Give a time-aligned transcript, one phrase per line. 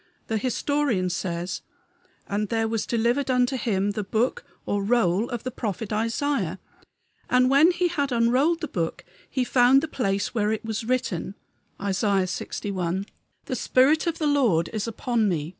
[0.29, 1.61] The historian says:
[2.27, 6.57] "And there was delivered unto him the book (or roll) of the prophet Isaiah,
[7.29, 11.35] and when he had unrolled the book he found the place where it is written
[11.79, 13.05] (Isaiah lxi.):
[13.45, 15.49] The spirit of the Lord is upon me.